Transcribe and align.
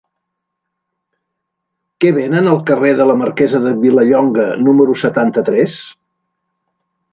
Què 2.05 2.13
venen 2.15 2.49
al 2.55 2.57
carrer 2.71 2.95
de 3.01 3.07
la 3.11 3.17
Marquesa 3.21 3.61
de 3.67 3.75
Vilallonga 3.85 4.49
número 4.65 4.99
setanta-tres? 5.05 5.79